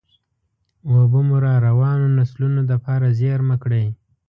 [0.89, 3.85] اوبه مو راروانو نسلونو دپاره زېرمه کړئ.